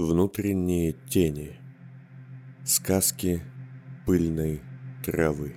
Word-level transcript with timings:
Внутренние 0.00 0.94
тени. 1.10 1.52
Сказки 2.64 3.42
пыльной 4.06 4.62
травы. 5.04 5.54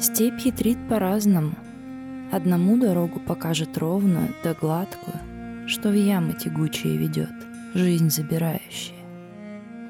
Степь 0.00 0.40
хитрит 0.40 0.78
по-разному. 0.88 1.54
Одному 2.32 2.78
дорогу 2.78 3.20
покажет 3.20 3.76
ровную 3.76 4.30
да 4.42 4.54
гладкую, 4.54 5.68
что 5.68 5.90
в 5.90 5.94
ямы 5.94 6.32
тягучие 6.32 6.96
ведет, 6.96 7.34
жизнь 7.74 8.08
забирающая. 8.08 8.96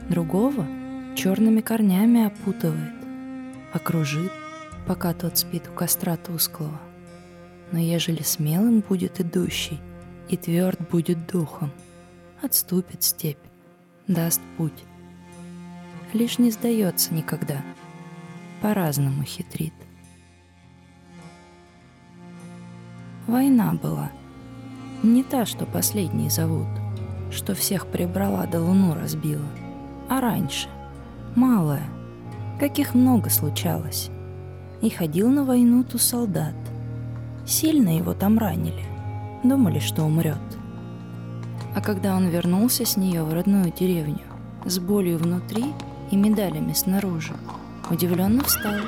Другого 0.09 0.67
черными 1.15 1.61
корнями 1.61 2.25
опутывает, 2.25 2.95
окружит, 3.73 4.33
пока 4.87 5.15
тот 5.15 5.39
спит 5.39 5.69
у 5.69 5.73
костра 5.73 6.17
тусклого. 6.17 6.81
Но 7.71 7.79
ежели 7.79 8.23
смелым 8.23 8.81
будет 8.81 9.21
идущий 9.21 9.81
и 10.29 10.37
тверд 10.37 10.91
будет 10.91 11.27
духом, 11.27 11.71
отступит 12.43 13.03
степь, 13.03 13.39
даст 14.07 14.41
путь. 14.57 14.85
Лишь 16.13 16.39
не 16.39 16.51
сдается 16.51 17.15
никогда, 17.15 17.63
по-разному 18.61 19.25
хитрит. 19.25 19.73
Война 23.27 23.73
была. 23.73 24.11
Не 25.03 25.23
та, 25.23 25.47
что 25.47 25.65
последний 25.65 26.29
зовут, 26.29 26.69
что 27.31 27.55
всех 27.55 27.87
прибрала 27.87 28.47
да 28.47 28.61
луну 28.61 28.95
разбила, 28.95 29.49
а 30.09 30.21
раньше, 30.21 30.69
малая, 31.35 31.89
каких 32.61 32.95
много 32.95 33.31
случалось 33.31 34.11
и 34.83 34.91
ходил 34.91 35.31
на 35.31 35.45
войну 35.45 35.85
ту 35.85 35.97
солдат. 35.97 36.55
Сильно 37.47 37.97
его 37.97 38.15
там 38.15 38.37
ранили. 38.37 38.85
Думали, 39.45 39.79
что 39.79 40.03
умрет. 40.03 40.39
А 41.75 41.81
когда 41.81 42.17
он 42.17 42.29
вернулся 42.29 42.85
с 42.85 42.97
нее 42.97 43.23
в 43.23 43.33
родную 43.33 43.73
деревню, 43.73 44.21
с 44.65 44.79
болью 44.79 45.19
внутри 45.19 45.65
и 46.11 46.17
медалями 46.17 46.73
снаружи, 46.73 47.35
удивленно 47.91 48.43
встал, 48.45 48.81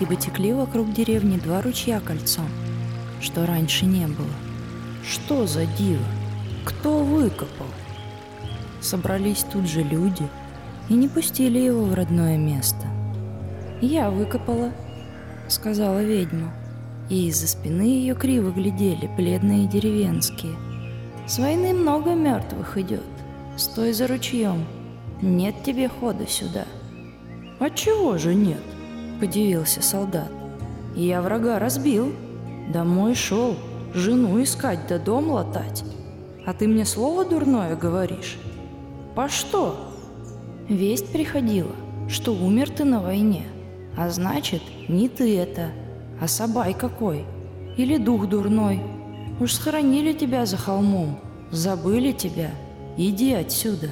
ибо 0.00 0.16
текли 0.16 0.52
вокруг 0.52 0.92
деревни 0.92 1.38
два 1.38 1.62
ручья 1.62 2.00
кольцом, 2.00 2.48
что 3.20 3.46
раньше 3.46 3.86
не 3.86 4.06
было. 4.06 4.26
Что 5.08 5.46
за 5.46 5.66
диво? 5.66 6.04
Кто 6.64 7.04
выкопал? 7.04 7.66
Собрались 8.80 9.44
тут 9.52 9.68
же 9.68 9.82
люди 9.82 10.28
и 10.88 10.94
не 10.94 11.08
пустили 11.08 11.58
его 11.58 11.84
в 11.84 11.94
родное 11.94 12.36
место. 12.36 12.86
Я 13.80 14.10
выкопала— 14.10 14.72
сказала 15.48 16.02
ведьма. 16.02 16.52
И 17.10 17.28
из-за 17.28 17.48
спины 17.48 17.82
ее 17.82 18.14
криво 18.14 18.50
глядели 18.50 19.10
бледные 19.16 19.66
деревенские. 19.66 20.54
«С 21.26 21.38
войны 21.38 21.74
много 21.74 22.14
мертвых 22.14 22.78
идет. 22.78 23.02
Стой 23.56 23.92
за 23.92 24.06
ручьем. 24.06 24.64
Нет 25.20 25.54
тебе 25.64 25.88
хода 25.88 26.26
сюда». 26.26 26.64
«А 27.60 27.70
чего 27.70 28.18
же 28.18 28.34
нет?»— 28.34 28.62
подивился 29.20 29.82
солдат. 29.82 30.30
«Я 30.96 31.22
врага 31.22 31.58
разбил. 31.58 32.12
Домой 32.72 33.14
шел, 33.14 33.56
жену 33.94 34.42
искать 34.42 34.80
да 34.88 34.98
дом 34.98 35.30
латать. 35.30 35.84
А 36.46 36.52
ты 36.52 36.66
мне 36.66 36.84
слово 36.84 37.24
дурное 37.24 37.76
говоришь? 37.76 38.38
По 39.14 39.28
что?» 39.28 39.92
Весть 40.68 41.12
приходила, 41.12 41.72
что 42.08 42.32
умер 42.32 42.70
ты 42.70 42.84
на 42.84 43.00
войне. 43.00 43.44
А 43.96 44.10
значит, 44.10 44.62
не 44.88 45.08
ты 45.08 45.38
это, 45.38 45.70
а 46.20 46.28
сабай 46.28 46.74
какой. 46.74 47.24
Или 47.76 47.96
дух 47.96 48.28
дурной. 48.28 48.80
Уж 49.40 49.54
схоронили 49.54 50.12
тебя 50.12 50.46
за 50.46 50.56
холмом, 50.56 51.18
забыли 51.50 52.12
тебя. 52.12 52.50
Иди 52.96 53.32
отсюда. 53.32 53.88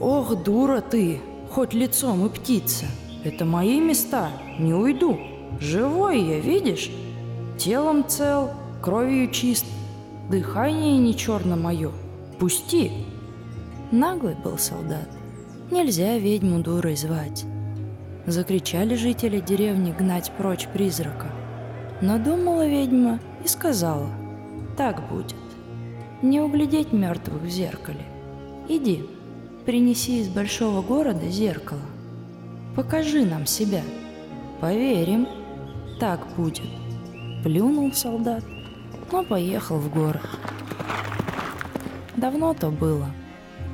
Ох, 0.00 0.44
дура 0.44 0.80
ты, 0.80 1.20
хоть 1.50 1.74
лицом 1.74 2.26
и 2.26 2.28
птица. 2.28 2.86
Это 3.24 3.44
мои 3.44 3.80
места, 3.80 4.30
не 4.58 4.72
уйду. 4.72 5.18
Живой 5.60 6.22
я, 6.22 6.38
видишь? 6.38 6.90
Телом 7.58 8.06
цел, 8.06 8.50
кровью 8.80 9.30
чист. 9.32 9.66
Дыхание 10.30 10.98
не 10.98 11.16
черно 11.16 11.56
мое. 11.56 11.90
Пусти. 12.38 12.92
Наглый 13.90 14.36
был 14.36 14.58
солдат. 14.58 15.08
Нельзя 15.70 16.18
ведьму 16.18 16.60
дурой 16.60 16.94
звать. 16.94 17.44
Закричали 18.28 18.94
жители 18.94 19.40
деревни 19.40 19.90
гнать 19.90 20.30
прочь 20.36 20.68
призрака. 20.68 21.28
Но 22.02 22.18
думала 22.18 22.68
ведьма 22.68 23.20
и 23.42 23.48
сказала, 23.48 24.10
так 24.76 25.08
будет. 25.08 25.34
Не 26.20 26.42
углядеть 26.42 26.92
мертвых 26.92 27.40
в 27.40 27.48
зеркале. 27.48 28.04
Иди, 28.68 29.06
принеси 29.64 30.20
из 30.20 30.28
большого 30.28 30.82
города 30.82 31.26
зеркало. 31.30 31.80
Покажи 32.76 33.24
нам 33.24 33.46
себя. 33.46 33.80
Поверим, 34.60 35.26
так 35.98 36.20
будет. 36.36 36.68
Плюнул 37.42 37.94
солдат, 37.94 38.44
но 39.10 39.24
поехал 39.24 39.78
в 39.78 39.90
город. 39.90 40.28
Давно 42.14 42.52
то 42.52 42.68
было. 42.68 43.06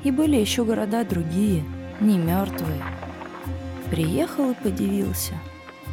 И 0.04 0.12
были 0.12 0.36
еще 0.36 0.64
города 0.64 1.04
другие, 1.04 1.64
не 2.00 2.18
мертвые, 2.18 2.84
Приехал 3.94 4.50
и 4.50 4.54
подивился, 4.54 5.34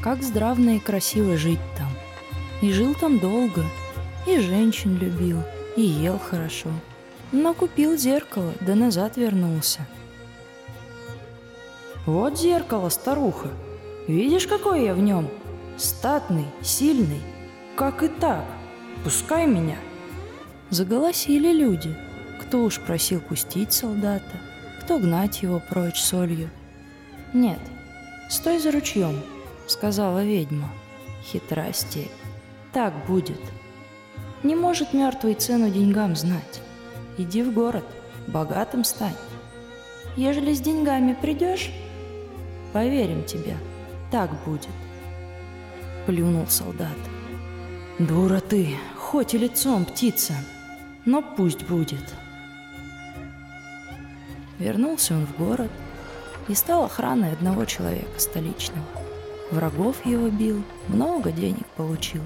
как 0.02 0.24
здравно 0.24 0.72
и 0.72 0.80
красиво 0.80 1.38
жить 1.38 1.60
там. 1.78 1.90
И 2.64 2.74
жил 2.74 2.96
там 2.96 3.20
долго, 3.20 3.64
и 4.26 4.40
женщин 4.40 4.98
любил, 4.98 5.38
и 5.78 5.84
ел 5.84 6.18
хорошо. 6.18 6.70
Но 7.32 7.54
купил 7.54 7.96
зеркало, 7.96 8.54
да 8.60 8.74
назад 8.74 9.18
вернулся. 9.18 9.86
«Вот 12.08 12.40
зеркало, 12.40 12.90
старуха. 12.90 13.50
Видишь, 14.08 14.48
какой 14.48 14.86
я 14.86 14.96
в 14.96 15.00
нем? 15.00 15.30
Статный, 15.78 16.48
сильный. 16.64 17.22
Как 17.76 18.02
и 18.02 18.08
так. 18.08 18.46
Пускай 19.04 19.46
меня». 19.46 19.78
Заголосили 20.72 21.54
люди. 21.54 21.96
Кто 22.42 22.64
уж 22.64 22.80
просил 22.80 23.20
пустить 23.20 23.74
солдата, 23.74 24.42
кто 24.82 24.98
гнать 24.98 25.44
его 25.44 25.62
прочь 25.70 26.02
солью. 26.02 26.50
Нет, 27.32 27.60
«Стой 28.32 28.60
за 28.60 28.72
ручьем»,— 28.72 29.20
сказала 29.68 30.24
ведьма. 30.24 30.70
Хитра 31.22 31.74
степь. 31.74 32.08
«Так 32.72 32.94
будет. 33.06 33.42
Не 34.42 34.56
может 34.56 34.94
мертвый 34.94 35.34
цену 35.34 35.70
деньгам 35.70 36.16
знать. 36.16 36.62
Иди 37.18 37.44
в 37.44 37.54
город, 37.54 37.84
богатым 38.28 38.86
стань. 38.86 39.18
Ежели 40.16 40.54
с 40.54 40.62
деньгами 40.62 41.14
придешь, 41.14 41.72
поверим 42.72 43.26
тебе, 43.26 43.58
так 44.12 44.32
будет». 44.46 44.70
Плюнул 46.06 46.48
солдат. 46.48 46.98
«Дура 48.00 48.40
ты, 48.40 48.78
хоть 48.96 49.34
и 49.34 49.38
лицом 49.38 49.84
птица, 49.84 50.36
но 51.04 51.22
пусть 51.22 51.64
будет». 51.64 52.14
Вернулся 54.58 55.16
он 55.16 55.26
в 55.26 55.38
город, 55.38 55.72
и 56.52 56.56
стал 56.56 56.84
охраной 56.84 57.32
одного 57.32 57.64
человека 57.64 58.20
столичного. 58.20 58.84
Врагов 59.52 60.06
его 60.06 60.28
бил, 60.28 60.62
много 60.90 61.32
денег 61.32 61.66
получил. 61.78 62.22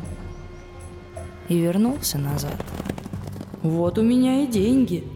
И 1.47 1.59
вернулся 1.59 2.17
назад. 2.17 2.55
Вот 3.61 3.99
у 3.99 4.01
меня 4.01 4.43
и 4.43 4.47
деньги, 4.47 5.07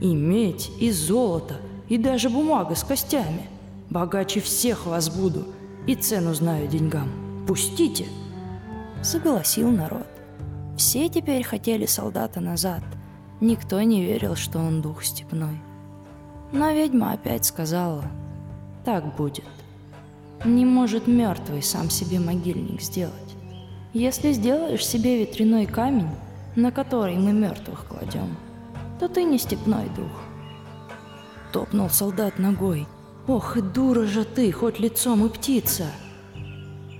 и 0.00 0.14
медь, 0.14 0.70
и 0.78 0.92
золото, 0.92 1.56
и 1.88 1.98
даже 1.98 2.30
бумага 2.30 2.76
с 2.76 2.84
костями. 2.84 3.48
Богаче 3.90 4.40
всех 4.40 4.86
вас 4.86 5.10
буду, 5.10 5.44
и 5.88 5.96
цену 5.96 6.32
знаю 6.32 6.68
деньгам. 6.68 7.10
Пустите!» 7.48 8.06
Согласил 9.02 9.72
народ. 9.72 10.06
Все 10.76 11.08
теперь 11.08 11.42
хотели 11.42 11.86
солдата 11.86 12.40
назад. 12.40 12.82
Никто 13.40 13.82
не 13.82 14.04
верил, 14.04 14.36
что 14.36 14.60
он 14.60 14.82
дух 14.82 15.02
степной. 15.02 15.60
Но 16.52 16.70
ведьма 16.70 17.12
опять 17.12 17.44
сказала– 17.44 18.04
так 18.84 19.16
будет. 19.16 19.44
Не 20.44 20.64
может 20.64 21.06
мертвый 21.06 21.62
сам 21.62 21.90
себе 21.90 22.18
могильник 22.18 22.80
сделать. 22.80 23.14
Если 23.92 24.32
сделаешь 24.32 24.86
себе 24.86 25.18
ветряной 25.18 25.66
камень, 25.66 26.10
на 26.56 26.72
который 26.72 27.16
мы 27.16 27.32
мертвых 27.32 27.86
кладем, 27.86 28.36
то 28.98 29.08
ты 29.08 29.24
не 29.24 29.38
степной 29.38 29.88
дух. 29.96 30.10
Топнул 31.52 31.90
солдат 31.90 32.38
ногой. 32.38 32.86
Ох, 33.26 33.56
и 33.56 33.60
дура 33.60 34.04
же 34.04 34.24
ты, 34.24 34.50
хоть 34.50 34.80
лицом 34.80 35.24
и 35.26 35.28
птица. 35.28 35.86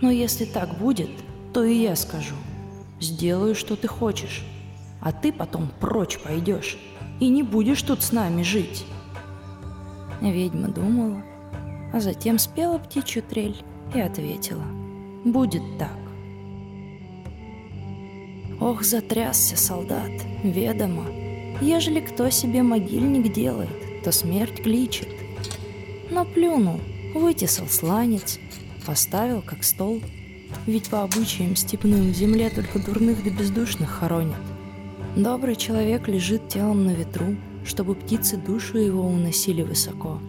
Но 0.01 0.11
если 0.11 0.45
так 0.45 0.79
будет, 0.79 1.11
то 1.53 1.65
и 1.65 1.75
я 1.75 1.97
скажу. 1.97 2.35
Сделаю, 3.01 3.55
что 3.55 3.75
ты 3.75 3.89
хочешь. 3.89 4.45
А 5.01 5.11
ты 5.11 5.33
потом 5.33 5.71
прочь 5.81 6.21
пойдешь 6.21 6.79
и 7.19 7.29
не 7.29 7.43
будешь 7.43 7.83
тут 7.83 8.03
с 8.03 8.13
нами 8.13 8.43
жить. 8.43 8.85
Ведьма 10.21 10.69
думала, 10.69 11.23
а 11.93 12.01
затем 12.01 12.39
спела 12.39 12.79
птичью 12.79 13.23
трель 13.23 13.57
и 13.95 14.01
ответила 14.01 14.65
«Будет 15.25 15.63
так». 15.79 15.99
Ох, 18.61 18.83
затрясся 18.85 19.57
солдат, 19.57 20.11
ведомо. 20.45 21.05
Ежели 21.61 22.01
кто 22.01 22.31
себе 22.31 22.63
могильник 22.63 23.33
делает, 23.33 24.03
то 24.05 24.13
смерть 24.13 24.63
кличет. 24.63 25.09
Но 26.11 26.25
плюнул, 26.25 26.81
вытесал 27.15 27.67
сланец, 27.67 28.39
поставил 28.87 29.43
как 29.43 29.65
стол. 29.65 30.01
Ведь 30.67 30.91
по 30.91 31.03
обычаям 31.03 31.57
степным 31.57 32.13
в 32.13 32.15
земле 32.15 32.51
только 32.51 32.79
дурных 32.79 33.25
да 33.25 33.31
бездушных 33.31 33.91
хоронят. 33.91 34.41
Добрый 35.17 35.57
человек 35.57 36.07
лежит 36.09 36.49
телом 36.49 36.85
на 36.85 36.91
ветру, 36.91 37.37
чтобы 37.65 37.95
птицы 37.95 38.37
душу 38.37 38.79
его 38.79 39.07
уносили 39.07 39.63
высоко. 39.63 40.21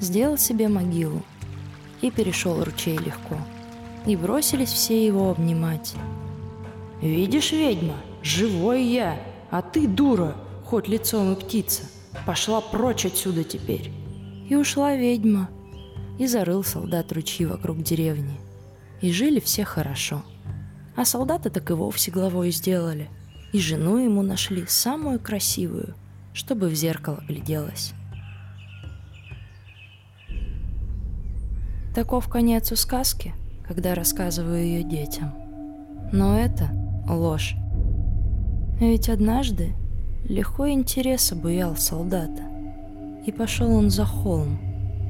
Сделал 0.00 0.38
себе 0.38 0.68
могилу 0.68 1.22
и 2.00 2.10
перешел 2.10 2.62
ручей 2.62 2.96
легко. 2.96 3.36
И 4.06 4.16
бросились 4.16 4.70
все 4.72 5.04
его 5.04 5.30
обнимать. 5.30 5.94
«Видишь, 7.02 7.52
ведьма, 7.52 7.96
живой 8.22 8.84
я, 8.84 9.20
а 9.50 9.62
ты 9.62 9.86
дура, 9.86 10.36
хоть 10.64 10.88
лицом 10.88 11.32
и 11.32 11.36
птица. 11.36 11.82
Пошла 12.26 12.60
прочь 12.60 13.06
отсюда 13.06 13.44
теперь». 13.44 13.92
И 14.48 14.54
ушла 14.54 14.96
ведьма, 14.96 15.50
и 16.18 16.26
зарыл 16.26 16.64
солдат 16.64 17.12
ручьи 17.12 17.44
вокруг 17.46 17.82
деревни. 17.82 18.40
И 19.00 19.12
жили 19.12 19.40
все 19.40 19.64
хорошо. 19.64 20.22
А 20.96 21.04
солдата 21.04 21.50
так 21.50 21.70
и 21.70 21.74
вовсе 21.74 22.10
главой 22.10 22.50
сделали. 22.50 23.08
И 23.52 23.60
жену 23.60 23.98
ему 23.98 24.22
нашли 24.22 24.64
самую 24.66 25.20
красивую, 25.20 25.94
чтобы 26.34 26.68
в 26.68 26.74
зеркало 26.74 27.22
гляделась. 27.28 27.92
Таков 31.98 32.28
конец 32.28 32.70
у 32.70 32.76
сказки, 32.76 33.34
когда 33.66 33.96
рассказываю 33.96 34.62
ее 34.62 34.84
детям. 34.84 35.32
Но 36.12 36.38
это 36.38 36.70
ложь. 37.08 37.56
Ведь 38.78 39.08
однажды 39.08 39.72
легко 40.22 40.70
интерес 40.70 41.32
обуял 41.32 41.74
солдата, 41.74 42.44
и 43.26 43.32
пошел 43.32 43.72
он 43.74 43.90
за 43.90 44.04
холм, 44.04 44.60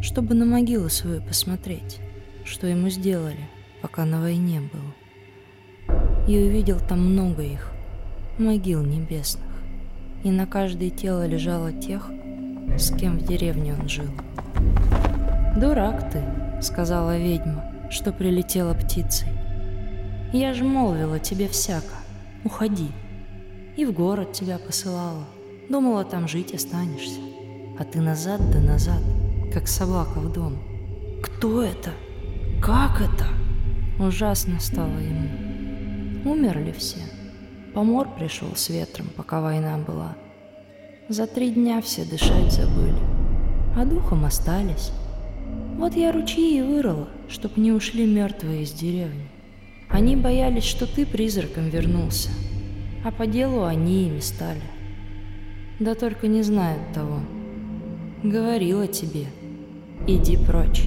чтобы 0.01 0.33
на 0.33 0.47
могилу 0.47 0.89
свою 0.89 1.21
посмотреть, 1.21 1.99
что 2.47 2.67
ему 2.67 2.89
сделали, 2.89 3.51
пока 3.83 4.07
на 4.07 4.23
войне 4.23 4.63
был. 4.63 5.95
И 6.27 6.39
увидел 6.39 6.81
там 6.81 7.01
много 7.01 7.43
их, 7.43 7.71
могил 8.39 8.83
небесных, 8.83 9.45
и 10.25 10.31
на 10.31 10.47
каждое 10.47 10.89
тело 10.89 11.27
лежало 11.27 11.71
тех, 11.71 12.11
с 12.79 12.91
кем 12.97 13.19
в 13.19 13.27
деревне 13.27 13.77
он 13.79 13.91
жил. 13.91 14.09
«Дурак 15.55 16.11
ты»,— 16.11 16.25
сказала 16.61 17.17
ведьма, 17.19 17.65
что 17.91 18.13
прилетела 18.13 18.75
птицей. 18.75 19.29
«Я 20.33 20.55
ж 20.55 20.63
молвила 20.63 21.19
тебе 21.19 21.49
всяко, 21.49 21.95
уходи». 22.45 22.89
И 23.79 23.85
в 23.85 23.93
город 23.93 24.33
тебя 24.33 24.59
посылала, 24.59 25.25
думала, 25.71 26.05
там 26.05 26.27
жить 26.27 26.53
останешься. 26.53 27.21
А 27.79 27.85
ты 27.85 28.01
назад 28.01 28.41
да 28.51 28.59
назад, 28.59 29.01
как 29.55 29.69
собака 29.69 30.19
в 30.19 30.33
дом. 30.33 30.59
Кто 31.23 31.63
это? 31.63 31.93
Как 32.61 33.01
это? 33.01 33.29
Ужасно 34.05 34.59
стало 34.59 34.99
ему. 34.99 36.29
Умерли 36.29 36.73
все. 36.73 36.99
Помор 37.73 38.09
пришел 38.19 38.49
с 38.57 38.69
ветром, 38.69 39.07
пока 39.17 39.41
война 39.41 39.79
была. 39.79 40.17
За 41.09 41.29
три 41.29 41.53
дня 41.53 41.81
все 41.81 42.05
дышать 42.05 42.53
забыли, 42.53 42.99
а 43.77 43.85
духом 43.85 44.25
остались. 44.25 44.91
Вот 45.79 45.95
я 45.95 46.11
ручьи 46.11 46.59
и 46.59 46.61
вырыла, 46.61 47.09
чтоб 47.29 47.57
не 47.57 47.71
ушли 47.71 48.05
мертвые 48.05 48.65
из 48.65 48.73
деревни. 48.73 49.29
Они 49.89 50.17
боялись, 50.17 50.65
что 50.65 50.93
ты 50.93 51.07
призраком 51.07 51.69
вернулся, 51.69 52.31
а 53.05 53.13
по 53.13 53.29
делу 53.29 53.63
они 53.63 54.09
ими 54.09 54.19
стали. 54.19 54.61
Да 55.79 55.95
только 55.95 56.27
не 56.27 56.43
знают 56.43 56.93
того. 56.93 57.21
Говорила 58.25 58.89
тебе, 58.89 59.27
иди 60.09 60.37
прочь. 60.37 60.83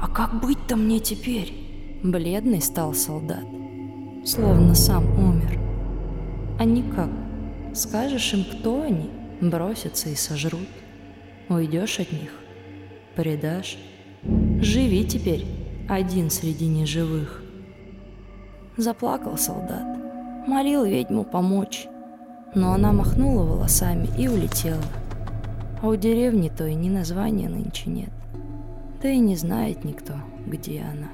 А 0.00 0.08
как 0.08 0.40
быть-то 0.40 0.76
мне 0.76 0.98
теперь? 0.98 1.52
Бледный 2.02 2.62
стал 2.62 2.94
солдат, 2.94 3.44
словно 4.24 4.74
сам 4.74 5.04
умер. 5.18 5.60
А 6.58 6.64
никак. 6.64 7.10
Скажешь 7.74 8.32
им, 8.32 8.44
кто 8.44 8.80
они, 8.80 9.10
бросятся 9.42 10.08
и 10.08 10.14
сожрут. 10.14 10.68
Уйдешь 11.50 12.00
от 12.00 12.10
них, 12.10 12.32
предашь. 13.16 13.78
Живи 14.60 15.04
теперь 15.04 15.46
один 15.88 16.30
среди 16.30 16.66
неживых. 16.66 17.42
Заплакал 18.76 19.38
солдат, 19.38 19.86
молил 20.46 20.84
ведьму 20.84 21.24
помочь, 21.24 21.86
но 22.54 22.72
она 22.72 22.92
махнула 22.92 23.44
волосами 23.44 24.08
и 24.18 24.28
улетела. 24.28 24.84
А 25.82 25.88
у 25.88 25.96
деревни 25.96 26.48
той 26.48 26.74
ни 26.74 26.88
названия 26.88 27.48
нынче 27.48 27.90
нет, 27.90 28.12
да 29.02 29.08
и 29.08 29.18
не 29.18 29.36
знает 29.36 29.84
никто, 29.84 30.14
где 30.46 30.82
она. 30.82 31.08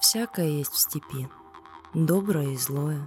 Всякое 0.00 0.46
есть 0.46 0.72
в 0.72 0.78
степи, 0.78 1.28
доброе 1.94 2.52
и 2.52 2.56
злое, 2.56 3.06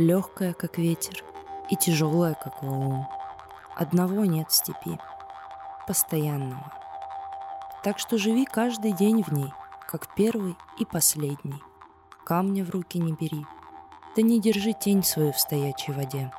легкое, 0.00 0.52
как 0.52 0.78
ветер, 0.78 1.22
и 1.70 1.76
тяжелое, 1.76 2.34
как 2.34 2.62
валун. 2.62 3.06
Одного 3.76 4.24
нет 4.24 4.50
в 4.50 4.54
степи, 4.54 4.98
постоянного. 5.86 6.72
Так 7.84 7.98
что 7.98 8.18
живи 8.18 8.44
каждый 8.44 8.92
день 8.92 9.22
в 9.22 9.32
ней, 9.32 9.52
как 9.86 10.14
первый 10.14 10.56
и 10.78 10.84
последний. 10.84 11.62
Камня 12.24 12.64
в 12.64 12.70
руки 12.70 12.98
не 12.98 13.12
бери, 13.12 13.46
да 14.16 14.22
не 14.22 14.40
держи 14.40 14.72
тень 14.72 15.02
свою 15.02 15.32
в 15.32 15.40
стоячей 15.40 15.94
воде. 15.94 16.30